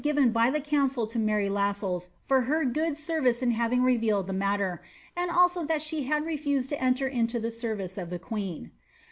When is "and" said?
5.15-5.29